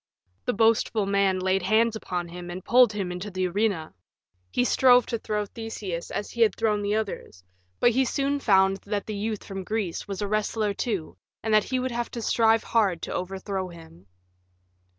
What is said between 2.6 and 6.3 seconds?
pulled him into the arena. He strove to throw Theseus